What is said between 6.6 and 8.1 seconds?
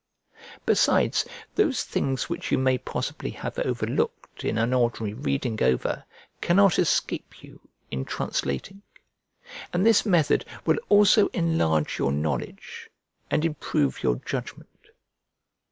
escape you in